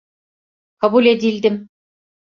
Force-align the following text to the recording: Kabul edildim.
Kabul 0.77 1.05
edildim. 1.05 1.69